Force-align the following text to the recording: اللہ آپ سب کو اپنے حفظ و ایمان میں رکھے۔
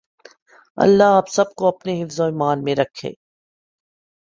اللہ 0.77 1.03
آپ 1.03 1.29
سب 1.29 1.53
کو 1.55 1.67
اپنے 1.67 2.03
حفظ 2.03 2.19
و 2.19 2.23
ایمان 2.23 2.63
میں 2.63 2.75
رکھے۔ 2.75 3.13